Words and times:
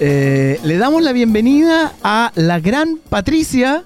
Eh, 0.00 0.60
le 0.62 0.76
damos 0.76 1.02
la 1.02 1.12
bienvenida 1.12 1.92
a 2.04 2.30
la 2.36 2.60
gran 2.60 3.00
Patricia 3.08 3.84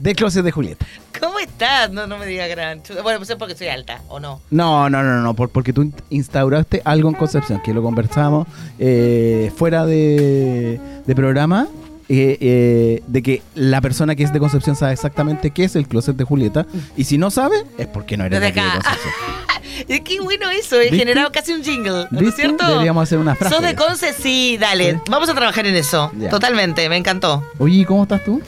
de 0.00 0.14
Closet 0.16 0.44
de 0.44 0.50
Julieta. 0.50 0.84
¿Cómo 1.20 1.38
estás? 1.38 1.92
No, 1.92 2.08
no 2.08 2.18
me 2.18 2.26
digas 2.26 2.48
gran. 2.48 2.82
Bueno, 3.04 3.20
pues 3.20 3.30
es 3.30 3.36
porque 3.36 3.54
soy 3.54 3.68
alta, 3.68 4.02
¿o 4.08 4.18
no? 4.18 4.40
No, 4.50 4.90
no, 4.90 5.04
no, 5.04 5.20
no, 5.20 5.34
porque 5.34 5.72
tú 5.72 5.92
instauraste 6.10 6.82
algo 6.84 7.08
en 7.08 7.14
Concepción, 7.14 7.62
que 7.62 7.72
lo 7.72 7.82
conversamos 7.84 8.48
eh, 8.80 9.52
fuera 9.56 9.86
de, 9.86 10.80
programa. 11.14 11.68
Eh, 12.08 12.36
eh, 12.40 13.02
de 13.06 13.22
que 13.22 13.42
la 13.54 13.80
persona 13.80 14.14
que 14.14 14.24
es 14.24 14.32
de 14.32 14.38
Concepción 14.38 14.76
sabe 14.76 14.92
exactamente 14.92 15.52
qué 15.52 15.64
es 15.64 15.74
el 15.74 15.88
closet 15.88 16.14
de 16.16 16.24
Julieta 16.24 16.66
y 16.98 17.04
si 17.04 17.16
no 17.16 17.30
sabe 17.30 17.64
es 17.78 17.86
porque 17.86 18.18
no 18.18 18.26
eres 18.26 18.40
de, 18.40 18.46
de 18.46 18.52
Concepción. 18.52 19.14
Es 19.88 20.02
que 20.02 20.20
bueno 20.20 20.50
eso, 20.50 20.80
he 20.80 20.88
generado 20.90 21.32
casi 21.32 21.52
un 21.52 21.64
jingle, 21.64 22.06
¿no 22.10 22.20
es 22.20 22.36
cierto? 22.36 22.64
Deberíamos 22.66 23.02
hacer 23.02 23.18
una 23.18 23.34
frase. 23.34 23.54
¿Sos 23.56 23.64
de 23.64 23.74
Conce? 23.74 24.12
Sí, 24.12 24.56
dale, 24.58 25.00
vamos 25.10 25.28
a 25.28 25.34
trabajar 25.34 25.66
en 25.66 25.74
eso. 25.74 26.12
Totalmente, 26.30 26.88
me 26.88 26.96
encantó. 26.96 27.42
Oye, 27.58 27.84
¿cómo 27.84 28.04
estás 28.04 28.22
tú? 28.24 28.40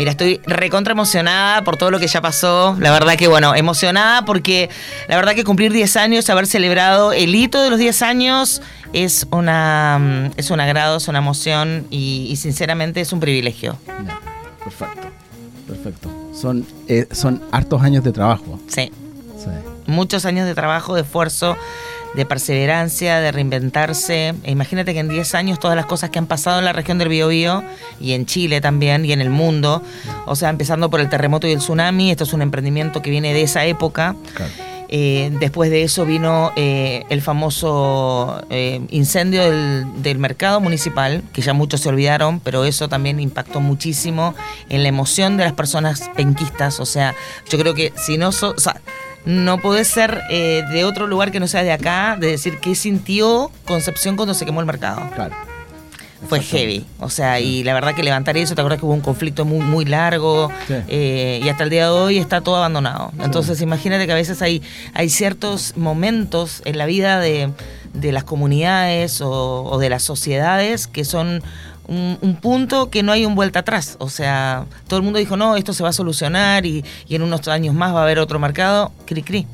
Mira, 0.00 0.12
estoy 0.12 0.40
recontra 0.46 0.92
emocionada 0.92 1.62
por 1.62 1.76
todo 1.76 1.90
lo 1.90 1.98
que 1.98 2.06
ya 2.06 2.22
pasó. 2.22 2.74
La 2.80 2.90
verdad 2.90 3.16
que, 3.18 3.28
bueno, 3.28 3.54
emocionada 3.54 4.24
porque 4.24 4.70
la 5.08 5.16
verdad 5.16 5.34
que 5.34 5.44
cumplir 5.44 5.74
10 5.74 5.94
años, 5.96 6.30
haber 6.30 6.46
celebrado 6.46 7.12
el 7.12 7.34
hito 7.34 7.60
de 7.60 7.68
los 7.68 7.78
10 7.78 8.00
años, 8.00 8.62
es, 8.94 9.26
una, 9.30 9.98
mm, 10.00 10.38
es 10.38 10.50
un 10.50 10.58
agrado, 10.58 10.96
es 10.96 11.08
una 11.08 11.18
emoción 11.18 11.86
y, 11.90 12.34
sinceramente 12.36 13.02
es 13.02 13.12
un 13.12 13.20
privilegio. 13.20 13.76
perfecto, 14.64 15.08
perfecto. 15.68 16.10
Son, 16.34 16.66
eh, 16.88 17.06
son 17.12 17.42
hartos 17.52 17.82
años 17.82 18.02
de 18.02 18.12
trabajo. 18.12 18.58
Sí. 18.68 18.90
sí. 19.36 19.50
Muchos 19.90 20.24
años 20.24 20.46
de 20.46 20.54
trabajo, 20.54 20.94
de 20.94 21.02
esfuerzo 21.02 21.56
de 22.14 22.26
perseverancia, 22.26 23.20
de 23.20 23.32
reinventarse. 23.32 24.34
E 24.42 24.50
imagínate 24.50 24.92
que 24.92 25.00
en 25.00 25.08
10 25.08 25.34
años 25.34 25.58
todas 25.58 25.76
las 25.76 25.86
cosas 25.86 26.10
que 26.10 26.18
han 26.18 26.26
pasado 26.26 26.58
en 26.58 26.64
la 26.64 26.72
región 26.72 26.98
del 26.98 27.08
Biobío 27.08 27.62
y 28.00 28.12
en 28.12 28.26
Chile 28.26 28.60
también 28.60 29.04
y 29.04 29.12
en 29.12 29.20
el 29.20 29.30
mundo, 29.30 29.82
o 30.26 30.36
sea, 30.36 30.48
empezando 30.50 30.90
por 30.90 31.00
el 31.00 31.08
terremoto 31.08 31.46
y 31.46 31.52
el 31.52 31.58
tsunami, 31.58 32.10
esto 32.10 32.24
es 32.24 32.32
un 32.32 32.42
emprendimiento 32.42 33.02
que 33.02 33.10
viene 33.10 33.32
de 33.32 33.42
esa 33.42 33.64
época. 33.64 34.16
Eh, 34.92 35.30
después 35.38 35.70
de 35.70 35.84
eso 35.84 36.04
vino 36.04 36.50
eh, 36.56 37.04
el 37.10 37.22
famoso 37.22 38.44
eh, 38.50 38.80
incendio 38.90 39.48
del, 39.48 40.02
del, 40.02 40.18
mercado 40.18 40.60
municipal, 40.60 41.22
que 41.32 41.42
ya 41.42 41.52
muchos 41.54 41.82
se 41.82 41.90
olvidaron, 41.90 42.40
pero 42.40 42.64
eso 42.64 42.88
también 42.88 43.20
impactó 43.20 43.60
muchísimo 43.60 44.34
en 44.68 44.82
la 44.82 44.88
emoción 44.88 45.36
de 45.36 45.44
las 45.44 45.52
personas 45.52 46.10
penquistas. 46.16 46.80
O 46.80 46.86
sea, 46.86 47.14
yo 47.48 47.56
creo 47.56 47.74
que 47.74 47.92
si 47.96 48.18
no... 48.18 48.32
So, 48.32 48.52
no 49.24 49.58
puede 49.58 49.84
ser 49.84 50.22
eh, 50.30 50.64
de 50.72 50.84
otro 50.84 51.06
lugar 51.06 51.30
que 51.30 51.40
no 51.40 51.46
sea 51.46 51.62
de 51.62 51.72
acá, 51.72 52.16
de 52.18 52.28
decir 52.28 52.58
qué 52.60 52.74
sintió 52.74 53.50
Concepción 53.66 54.16
cuando 54.16 54.34
se 54.34 54.44
quemó 54.44 54.60
el 54.60 54.66
mercado. 54.66 55.02
Claro. 55.14 55.34
Fue 56.28 56.42
heavy, 56.42 56.84
o 56.98 57.08
sea, 57.08 57.40
y 57.40 57.64
la 57.64 57.72
verdad 57.72 57.94
que 57.94 58.02
levantar 58.02 58.36
eso, 58.36 58.54
te 58.54 58.60
acuerdas 58.60 58.78
que 58.78 58.84
hubo 58.84 58.92
un 58.92 59.00
conflicto 59.00 59.46
muy, 59.46 59.60
muy 59.60 59.86
largo 59.86 60.50
eh, 60.68 61.40
y 61.42 61.48
hasta 61.48 61.64
el 61.64 61.70
día 61.70 61.84
de 61.84 61.90
hoy 61.90 62.18
está 62.18 62.42
todo 62.42 62.56
abandonado. 62.56 63.10
Entonces 63.20 63.62
imagínate 63.62 64.04
que 64.04 64.12
a 64.12 64.16
veces 64.16 64.42
hay, 64.42 64.60
hay 64.92 65.08
ciertos 65.08 65.78
momentos 65.78 66.60
en 66.66 66.76
la 66.76 66.84
vida 66.84 67.20
de, 67.20 67.50
las 67.94 68.24
comunidades 68.24 69.22
o 69.22 69.78
de 69.80 69.88
las 69.88 70.02
sociedades 70.02 70.86
que 70.86 71.06
son 71.06 71.42
un, 71.90 72.36
punto 72.40 72.88
que 72.88 73.02
no 73.02 73.12
hay 73.12 73.26
un 73.26 73.34
vuelta 73.34 73.60
atrás. 73.60 73.96
O 73.98 74.08
sea, 74.08 74.66
todo 74.86 74.98
el 74.98 75.02
mundo 75.02 75.18
dijo, 75.18 75.36
no, 75.36 75.56
esto 75.56 75.72
se 75.72 75.82
va 75.82 75.88
a 75.88 75.92
solucionar 75.92 76.64
y, 76.64 76.84
en 77.08 77.22
unos 77.22 77.48
años 77.48 77.74
más 77.74 77.94
va 77.94 78.00
a 78.00 78.02
haber 78.04 78.18
otro 78.18 78.38
mercado. 78.38 78.92
Cri, 79.06 79.22
cri. 79.22 79.46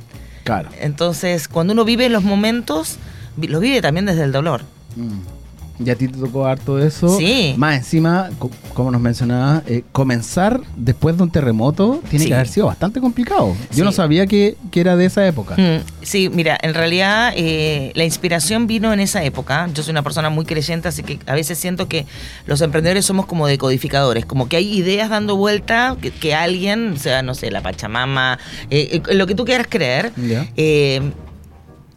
Claro. 0.44 0.68
Entonces, 0.78 1.48
cuando 1.48 1.72
uno 1.72 1.84
vive 1.84 2.08
los 2.08 2.22
momentos, 2.22 2.98
lo 3.36 3.58
vive 3.58 3.80
también 3.80 4.06
desde 4.06 4.22
el 4.22 4.32
dolor. 4.32 4.62
Mm. 4.96 5.35
Y 5.84 5.90
a 5.90 5.94
ti 5.94 6.08
te 6.08 6.18
tocó 6.18 6.46
harto 6.46 6.78
eso. 6.78 7.16
Sí. 7.18 7.54
Más 7.56 7.76
encima, 7.76 8.30
como 8.74 8.90
nos 8.90 9.00
mencionaba, 9.00 9.62
eh, 9.66 9.82
comenzar 9.92 10.60
después 10.76 11.16
de 11.16 11.22
un 11.22 11.30
terremoto 11.30 12.00
tiene 12.08 12.26
que 12.26 12.34
haber 12.34 12.48
sido 12.48 12.66
bastante 12.66 13.00
complicado. 13.00 13.54
Yo 13.74 13.84
no 13.84 13.92
sabía 13.92 14.26
que, 14.26 14.56
era 14.76 14.94
de 14.94 15.06
esa 15.06 15.26
época. 15.26 15.56
Mm, 15.56 15.80
sí, 16.02 16.28
mira, 16.28 16.58
en 16.60 16.74
realidad 16.74 17.32
eh, 17.34 17.92
la 17.94 18.04
inspiración 18.04 18.66
vino 18.66 18.92
en 18.92 19.00
esa 19.00 19.24
época. 19.24 19.70
Yo 19.72 19.82
soy 19.82 19.92
una 19.92 20.02
persona 20.02 20.28
muy 20.28 20.44
creyente, 20.44 20.88
así 20.88 21.02
que 21.02 21.18
a 21.26 21.34
veces 21.34 21.56
siento 21.56 21.88
que 21.88 22.04
los 22.44 22.60
emprendedores 22.60 23.06
somos 23.06 23.24
como 23.24 23.46
decodificadores, 23.46 24.26
como 24.26 24.50
que 24.50 24.58
hay 24.58 24.70
ideas 24.76 25.08
dando 25.08 25.34
vuelta 25.36 25.96
que, 26.20 26.34
alguien, 26.34 26.92
o 26.92 26.98
sea, 26.98 27.22
no 27.22 27.34
sé, 27.34 27.50
la 27.50 27.62
Pachamama, 27.62 28.38
eh, 28.68 29.00
lo 29.12 29.26
que 29.26 29.34
tú 29.34 29.46
quieras 29.46 29.66
creer, 29.70 30.12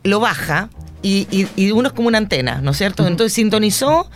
lo 0.03 0.19
baja 0.21 0.69
y, 1.01 1.71
uno 1.71 1.87
es 1.87 1.93
como 1.93 2.07
una 2.07 2.17
antena, 2.17 2.61
¿no 2.61 2.71
es 2.71 2.77
cierto? 2.77 3.07
Entonces 3.07 3.33
sintonizó 3.33 4.09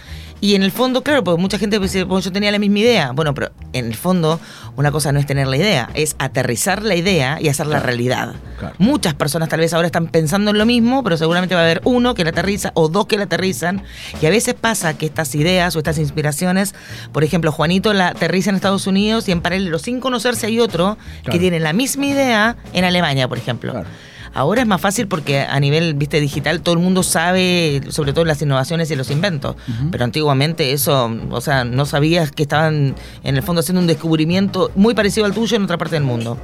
y 0.44 0.56
en 0.56 0.64
el 0.64 0.72
fondo, 0.72 1.04
claro, 1.04 1.24
porque 1.24 1.42
mucha 1.42 1.58
gente 1.58 1.80
dice, 1.80 2.06
pues 2.06 2.26
yo 2.26 2.32
tenía 2.34 2.52
la 2.52 2.60
misma 2.60 2.80
idea. 2.80 3.12
Bueno, 3.14 3.34
pero 3.34 3.52
en 3.72 3.86
el 3.86 3.96
fondo 3.96 4.42
una 4.76 4.92
cosa 4.92 5.14
no 5.14 5.20
es 5.22 5.26
tener 5.26 5.48
la 5.48 5.56
idea, 5.56 5.90
es 5.94 6.18
aterrizar 6.20 6.84
la 6.84 6.96
idea 6.96 7.38
y 7.40 7.48
hacerla 7.48 7.80
realidad. 7.80 8.34
Muchas 8.78 9.14
personas 9.14 9.48
tal 9.48 9.62
vez 9.62 9.74
ahora 9.74 9.86
están 9.86 10.08
pensando 10.08 10.52
en 10.52 10.58
lo 10.58 10.66
mismo, 10.66 11.02
pero 11.02 11.16
seguramente 11.16 11.56
va 11.56 11.62
a 11.62 11.64
haber 11.64 11.80
uno 11.86 12.14
que 12.14 12.26
la 12.26 12.32
aterriza 12.32 12.72
o 12.74 12.90
dos 12.90 13.08
que 13.08 13.16
la 13.16 13.24
aterrizan. 13.24 13.84
Y 14.22 14.26
a 14.26 14.30
veces 14.30 14.54
pasa 14.54 14.98
que 14.98 15.06
estas 15.06 15.34
ideas 15.34 15.78
o 15.78 15.80
estas 15.80 15.98
inspiraciones, 15.98 16.76
por 17.14 17.24
ejemplo, 17.24 17.54
Juanito 17.54 17.94
la 17.94 18.10
aterriza 18.10 18.50
en 18.50 18.58
Estados 18.58 18.86
Unidos 18.86 19.30
y 19.30 19.32
en 19.32 19.40
paralelo, 19.40 19.80
sin 19.80 20.02
conocerse, 20.02 20.48
hay 20.48 20.60
otro 20.60 20.98
que 21.32 21.40
tiene 21.40 21.62
la 21.62 21.72
misma 21.72 22.08
idea 22.08 22.58
en 22.74 22.84
Alemania, 22.84 23.30
por 23.30 23.38
ejemplo. 23.38 23.86
Ahora 24.34 24.62
es 24.62 24.68
más 24.68 24.82
fácil 24.82 25.08
porque 25.08 25.42
a 25.42 25.60
nivel 25.60 25.94
viste 25.94 26.20
digital 26.20 26.62
todo 26.62 26.74
el 26.74 26.82
mundo 26.82 27.04
sabe 27.04 27.82
sobre 27.90 28.14
todo 28.14 28.26
las 28.26 28.42
innovaciones 28.42 28.90
y 28.90 28.96
los 28.96 29.12
inventos, 29.12 29.56
pero 29.92 30.04
antiguamente 30.04 30.72
eso, 30.74 31.16
o 31.30 31.42
sea, 31.42 31.64
no 31.66 31.86
sabías 31.86 32.32
que 32.32 32.44
estaban 32.44 32.96
en 33.24 33.36
el 33.36 33.44
fondo 33.44 33.60
haciendo 33.60 33.82
un 33.82 33.88
descubrimiento 33.88 34.72
muy 34.76 34.96
parecido 34.96 35.28
al 35.28 35.34
tuyo 35.34 35.56
en 35.56 35.64
otra 35.64 35.78
parte 35.78 35.96
del 35.96 36.04
mundo. 36.04 36.38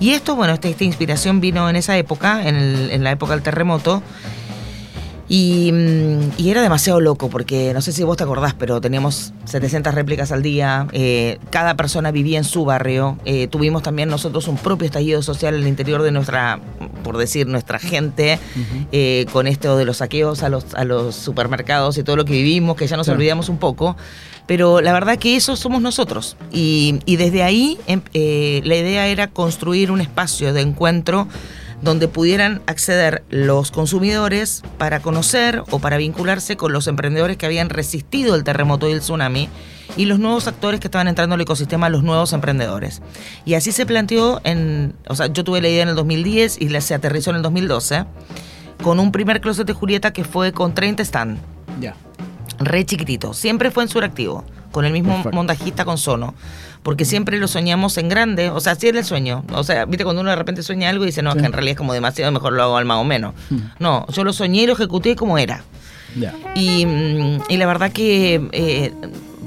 Y 0.00 0.10
esto, 0.10 0.36
bueno, 0.36 0.54
esta, 0.54 0.68
esta 0.68 0.84
inspiración 0.84 1.40
vino 1.40 1.68
en 1.68 1.76
esa 1.76 1.96
época, 1.98 2.48
en, 2.48 2.56
en 2.56 3.04
la 3.04 3.10
época 3.10 3.34
del 3.34 3.42
terremoto. 3.42 4.02
Mm, 5.28 6.32
y, 6.36 6.50
era 6.50 6.60
demasiado 6.60 7.00
loco 7.00 7.30
porque 7.30 7.72
no 7.72 7.80
sé 7.80 7.92
si 7.92 8.02
vos 8.02 8.16
te 8.16 8.24
acordás, 8.24 8.54
pero 8.54 8.80
teníamos 8.80 9.32
700 9.46 9.94
réplicas 9.94 10.32
al 10.32 10.42
día, 10.42 10.86
eh, 10.92 11.38
cada 11.50 11.76
persona 11.76 12.10
vivía 12.10 12.38
en 12.38 12.44
su 12.44 12.64
barrio, 12.64 13.18
eh, 13.24 13.48
tuvimos 13.48 13.82
también 13.82 14.10
nosotros 14.10 14.48
un 14.48 14.58
propio 14.58 14.86
estallido 14.86 15.22
social 15.22 15.54
en 15.54 15.62
el 15.62 15.68
interior 15.68 16.02
de 16.02 16.10
nuestra, 16.10 16.60
por 17.02 17.16
decir, 17.16 17.46
nuestra 17.46 17.78
gente, 17.78 18.38
eh, 18.92 19.26
con 19.32 19.46
esto 19.46 19.76
de 19.78 19.86
los 19.86 19.98
saqueos 19.98 20.42
a 20.42 20.50
los, 20.50 20.74
a 20.74 20.84
los 20.84 21.14
supermercados 21.16 21.96
y 21.96 22.02
todo 22.02 22.16
lo 22.16 22.24
que 22.24 22.32
vivimos, 22.32 22.76
que 22.76 22.86
ya 22.86 22.96
nos 22.96 23.08
olvidamos 23.08 23.48
un 23.48 23.58
poco, 23.58 23.96
pero 24.46 24.82
la 24.82 24.92
verdad 24.92 25.18
que 25.18 25.36
eso 25.36 25.56
somos 25.56 25.80
nosotros. 25.80 26.36
Y, 26.52 27.00
y 27.06 27.16
desde 27.16 27.42
ahí 27.42 27.78
em, 27.86 28.02
la 28.12 28.76
idea 28.76 29.06
era 29.06 29.28
construir 29.28 29.90
un 29.90 30.02
espacio 30.02 30.52
de 30.52 30.60
encuentro 30.60 31.26
donde 31.84 32.08
pudieran 32.08 32.62
acceder 32.66 33.22
los 33.28 33.70
consumidores 33.70 34.62
para 34.78 35.00
conocer 35.00 35.62
o 35.70 35.78
para 35.78 35.98
vincularse 35.98 36.56
con 36.56 36.72
los 36.72 36.86
emprendedores 36.86 37.36
que 37.36 37.46
habían 37.46 37.68
resistido 37.68 38.34
el 38.34 38.42
terremoto 38.42 38.88
y 38.88 38.92
el 38.92 39.00
tsunami 39.00 39.50
y 39.96 40.06
los 40.06 40.18
nuevos 40.18 40.48
actores 40.48 40.80
que 40.80 40.86
estaban 40.86 41.08
entrando 41.08 41.34
al 41.34 41.40
ecosistema, 41.42 41.90
los 41.90 42.02
nuevos 42.02 42.32
emprendedores. 42.32 43.02
Y 43.44 43.54
así 43.54 43.70
se 43.70 43.84
planteó 43.84 44.40
en, 44.44 44.94
o 45.08 45.14
sea, 45.14 45.26
yo 45.26 45.44
tuve 45.44 45.60
la 45.60 45.68
idea 45.68 45.82
en 45.82 45.90
el 45.90 45.94
2010 45.94 46.60
y 46.60 46.80
se 46.80 46.94
aterrizó 46.94 47.30
en 47.30 47.36
el 47.36 47.42
2012 47.42 48.06
con 48.82 48.98
un 48.98 49.12
primer 49.12 49.40
closet 49.40 49.66
de 49.66 49.74
Julieta 49.74 50.12
que 50.12 50.24
fue 50.24 50.52
con 50.52 50.74
30 50.74 51.02
stand. 51.02 51.38
Ya. 51.80 51.94
Re 52.58 52.84
chiquitito, 52.86 53.34
siempre 53.34 53.70
fue 53.70 53.82
en 53.82 53.88
suractivo, 53.90 54.44
con 54.74 54.84
el 54.84 54.92
mismo 54.92 55.22
montajista 55.32 55.86
con 55.86 55.96
Sono 55.96 56.34
porque 56.84 57.06
siempre 57.06 57.38
lo 57.38 57.48
soñamos 57.48 57.96
en 57.96 58.10
grande, 58.10 58.50
o 58.50 58.60
sea, 58.60 58.72
así 58.72 58.88
es 58.88 58.94
el 58.94 59.04
sueño. 59.06 59.42
O 59.54 59.64
sea, 59.64 59.86
viste 59.86 60.04
cuando 60.04 60.20
uno 60.20 60.28
de 60.28 60.36
repente 60.36 60.62
sueña 60.62 60.90
algo 60.90 61.04
y 61.04 61.06
dice, 61.06 61.22
no, 61.22 61.34
que 61.34 61.46
en 61.46 61.52
realidad 61.52 61.72
es 61.72 61.78
como 61.78 61.94
demasiado, 61.94 62.30
mejor 62.30 62.52
lo 62.52 62.62
hago 62.62 62.76
al 62.76 62.84
más 62.84 62.98
o 62.98 63.04
menos. 63.04 63.34
Hmm. 63.48 63.58
No, 63.78 64.06
yo 64.08 64.22
lo 64.22 64.34
soñé 64.34 64.62
y 64.62 64.66
lo 64.66 64.74
ejecuté 64.74 65.16
como 65.16 65.38
era. 65.38 65.64
Y, 66.54 66.84
mm, 66.84 67.40
y, 67.48 67.56
la 67.56 67.66
verdad 67.66 67.90
que 67.90 68.48
eh, 68.52 68.92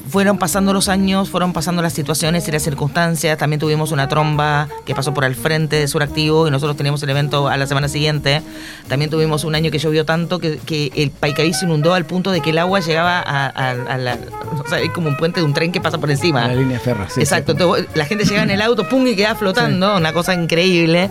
fueron 0.10 0.38
pasando 0.38 0.74
los 0.74 0.90
años, 0.90 1.30
fueron 1.30 1.54
pasando 1.54 1.82
las 1.82 1.94
situaciones 1.94 2.48
y 2.48 2.52
las 2.52 2.64
circunstancias. 2.64 3.38
También 3.38 3.60
tuvimos 3.60 3.92
una 3.92 4.08
tromba 4.08 4.68
que 4.86 4.96
pasó 4.96 5.14
por 5.14 5.26
al 5.26 5.36
frente 5.36 5.76
de 5.78 5.88
Suractivo 5.88 6.48
y 6.48 6.52
nosotros 6.52 6.78
teníamos 6.78 7.02
el 7.04 7.10
evento 7.10 7.48
a 7.48 7.58
la 7.58 7.68
semana 7.68 7.88
siguiente. 7.88 8.42
También 8.88 9.12
tuvimos 9.12 9.44
un 9.44 9.56
año 9.56 9.72
que 9.72 9.80
llovió 9.80 10.06
tanto 10.06 10.40
que, 10.40 10.58
que 10.58 10.92
el 10.96 11.12
Paicaí 11.12 11.54
se 11.54 11.66
inundó 11.66 11.94
al 11.94 12.06
punto 12.06 12.32
de 12.32 12.42
que 12.42 12.52
el 12.52 12.58
agua 12.58 12.80
llegaba 12.80 13.20
a, 13.20 13.98
la. 13.98 14.18
O 14.64 14.68
sea, 14.68 14.80
es 14.80 14.92
como 14.92 15.10
un 15.10 15.18
puente 15.18 15.40
de 15.40 15.46
un 15.46 15.54
tren 15.54 15.72
que 15.72 15.82
pasa 15.82 15.98
por 15.98 16.10
encima. 16.10 16.48
La 16.48 16.56
línea 16.56 16.80
ferra, 16.80 17.10
sí. 17.10 17.20
Exacto. 17.20 17.56
la 17.94 18.06
gente 18.06 18.26
llega 18.26 18.44
en 18.44 18.52
el 18.52 18.62
auto, 18.62 18.88
pum, 18.88 19.06
y 19.08 19.16
queda 19.16 19.36
flotando. 19.36 19.98
Una 19.98 20.14
cosa 20.14 20.34
increíble. 20.34 21.10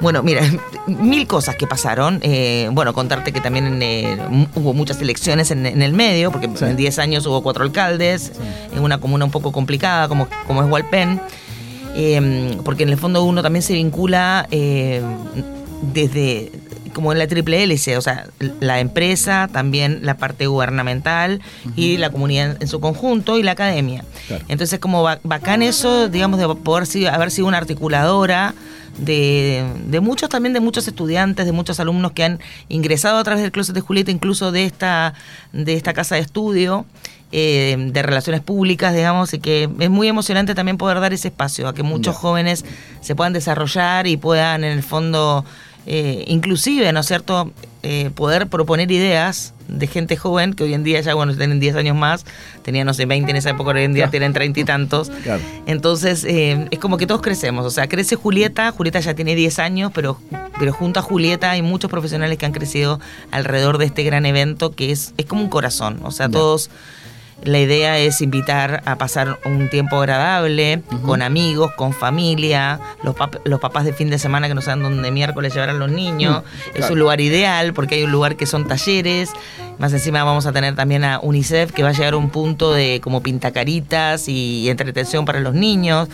Bueno, 0.00 0.22
mira, 0.22 0.42
mil 0.86 1.26
cosas 1.26 1.56
que 1.56 1.66
pasaron. 1.66 2.20
Eh, 2.22 2.68
bueno, 2.72 2.92
contarte 2.92 3.32
que 3.32 3.40
también 3.40 3.80
eh, 3.82 4.18
hubo 4.54 4.74
muchas 4.74 5.00
elecciones 5.00 5.50
en, 5.50 5.66
el 5.66 5.92
medio, 5.92 6.30
porque 6.30 6.50
en 6.60 6.76
10 6.76 6.98
años 6.98 7.26
hubo 7.26 7.42
cuatro 7.42 7.64
alcaldes, 7.64 8.32
en 8.74 8.82
una 8.82 8.98
comuna 8.98 9.24
un 9.24 9.30
poco 9.30 9.52
complicada 9.52 10.08
como, 10.08 10.28
como 10.46 10.62
es 10.62 10.70
Hualpén. 10.70 11.20
Eh, 11.94 12.58
porque 12.62 12.82
en 12.82 12.90
el 12.90 12.98
fondo 12.98 13.24
uno 13.24 13.42
también 13.42 13.62
se 13.62 13.72
vincula 13.72 14.46
desde 14.50 16.52
como 16.96 17.12
en 17.12 17.18
la 17.18 17.26
triple 17.26 17.62
hélice, 17.62 17.98
o 17.98 18.00
sea, 18.00 18.26
la 18.58 18.80
empresa, 18.80 19.50
también 19.52 19.98
la 20.00 20.16
parte 20.16 20.46
gubernamental 20.46 21.42
y 21.76 21.98
la 21.98 22.08
comunidad 22.08 22.56
en 22.58 22.68
su 22.68 22.80
conjunto 22.80 23.36
y 23.36 23.42
la 23.42 23.50
academia. 23.52 24.02
Entonces, 24.48 24.78
como 24.78 25.02
bacán 25.02 25.60
eso, 25.60 26.08
digamos, 26.08 26.40
de 26.40 26.48
poder 26.54 26.88
haber 27.12 27.30
sido 27.30 27.48
una 27.48 27.58
articuladora 27.58 28.54
de, 28.96 29.62
de, 29.88 30.00
muchos 30.00 30.30
también, 30.30 30.54
de 30.54 30.60
muchos 30.60 30.88
estudiantes, 30.88 31.44
de 31.44 31.52
muchos 31.52 31.80
alumnos 31.80 32.12
que 32.12 32.24
han 32.24 32.40
ingresado 32.70 33.18
a 33.18 33.24
través 33.24 33.42
del 33.42 33.52
Closet 33.52 33.74
de 33.74 33.82
Julieta, 33.82 34.10
incluso 34.10 34.50
de 34.50 34.64
esta, 34.64 35.12
de 35.52 35.74
esta 35.74 35.92
casa 35.92 36.14
de 36.14 36.22
estudio. 36.22 36.86
Eh, 37.32 37.76
de 37.90 38.02
relaciones 38.02 38.40
públicas, 38.40 38.94
digamos, 38.94 39.34
y 39.34 39.40
que 39.40 39.68
es 39.80 39.90
muy 39.90 40.06
emocionante 40.06 40.54
también 40.54 40.78
poder 40.78 41.00
dar 41.00 41.12
ese 41.12 41.28
espacio 41.28 41.66
a 41.66 41.74
que 41.74 41.82
muchos 41.82 42.14
jóvenes 42.14 42.64
se 43.00 43.16
puedan 43.16 43.32
desarrollar 43.32 44.06
y 44.06 44.16
puedan 44.16 44.62
en 44.62 44.70
el 44.70 44.84
fondo 44.84 45.44
eh, 45.86 46.24
inclusive, 46.26 46.92
¿no 46.92 47.00
es 47.00 47.06
cierto?, 47.06 47.52
eh, 47.82 48.10
poder 48.14 48.48
proponer 48.48 48.90
ideas 48.90 49.54
de 49.68 49.86
gente 49.86 50.16
joven 50.16 50.54
que 50.54 50.64
hoy 50.64 50.74
en 50.74 50.82
día 50.82 51.00
ya, 51.00 51.14
bueno, 51.14 51.36
tienen 51.36 51.60
10 51.60 51.76
años 51.76 51.96
más, 51.96 52.24
tenían, 52.62 52.86
no 52.86 52.94
sé, 52.94 53.06
20 53.06 53.30
en 53.30 53.36
esa 53.36 53.50
época, 53.50 53.70
hoy 53.70 53.82
en 53.82 53.94
día 53.94 54.10
tienen 54.10 54.32
30 54.32 54.58
y 54.58 54.64
tantos. 54.64 55.12
Entonces, 55.66 56.24
eh, 56.24 56.66
es 56.72 56.78
como 56.80 56.96
que 56.96 57.06
todos 57.06 57.22
crecemos, 57.22 57.64
o 57.64 57.70
sea, 57.70 57.88
crece 57.88 58.16
Julieta, 58.16 58.72
Julieta 58.72 58.98
ya 58.98 59.14
tiene 59.14 59.36
10 59.36 59.60
años, 59.60 59.92
pero, 59.94 60.20
pero 60.58 60.72
junto 60.72 60.98
a 60.98 61.02
Julieta 61.02 61.52
hay 61.52 61.62
muchos 61.62 61.88
profesionales 61.88 62.38
que 62.38 62.46
han 62.46 62.52
crecido 62.52 62.98
alrededor 63.30 63.78
de 63.78 63.84
este 63.84 64.02
gran 64.02 64.26
evento 64.26 64.74
que 64.74 64.90
es, 64.90 65.14
es 65.16 65.26
como 65.26 65.42
un 65.42 65.48
corazón, 65.48 66.00
o 66.02 66.10
sea, 66.10 66.28
todos 66.28 66.70
la 67.44 67.58
idea 67.60 67.98
es 67.98 68.20
invitar 68.22 68.82
a 68.86 68.96
pasar 68.96 69.38
un 69.44 69.68
tiempo 69.68 69.96
agradable 69.96 70.82
con 71.04 71.22
amigos, 71.22 71.72
con 71.72 71.92
familia, 71.92 72.80
los, 73.02 73.14
los, 73.44 73.60
papás 73.60 73.84
de 73.84 73.92
fin 73.92 74.10
de 74.10 74.18
semana 74.18 74.48
que 74.48 74.54
no 74.54 74.62
saben 74.62 74.82
dónde 74.82 75.10
miércoles 75.10 75.52
llevar 75.52 75.70
a 75.70 75.74
los 75.74 75.90
niños. 75.90 76.42
Mm, 76.42 76.78
es 76.78 76.90
un 76.90 76.98
lugar 76.98 77.20
ideal 77.20 77.74
porque 77.74 77.96
hay 77.96 78.04
un 78.04 78.12
lugar 78.12 78.36
que 78.36 78.46
son 78.46 78.66
talleres. 78.66 79.30
Más 79.78 79.92
encima 79.92 80.24
vamos 80.24 80.46
a 80.46 80.52
tener 80.52 80.74
también 80.74 81.04
a 81.04 81.20
UNICEF 81.20 81.72
que 81.72 81.82
va 81.82 81.90
a 81.90 81.92
llegar 81.92 82.14
a 82.14 82.16
un 82.16 82.30
punto 82.30 82.72
de 82.72 83.00
como 83.02 83.22
pintacaritas 83.22 84.28
y 84.28 84.68
entretención 84.70 85.24
para 85.24 85.40
los 85.40 85.54
niños. 85.54 86.08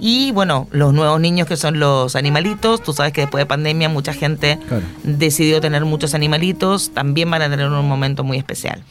Y 0.00 0.30
bueno, 0.32 0.68
los 0.70 0.94
nuevos 0.94 1.20
niños 1.20 1.48
que 1.48 1.56
son 1.56 1.80
los 1.80 2.14
animalitos, 2.14 2.82
tú 2.82 2.92
sabes 2.92 3.12
que 3.12 3.22
después 3.22 3.42
de 3.42 3.46
pandemia 3.46 3.88
mucha 3.88 4.12
gente 4.12 4.58
decidió 5.02 5.60
tener 5.60 5.84
muchos 5.84 6.14
animalitos, 6.14 6.90
también 6.90 7.30
van 7.30 7.42
a 7.42 7.50
tener 7.50 7.68
un 7.68 7.88
momento 7.88 8.22
muy 8.22 8.38
especial. 8.38 8.84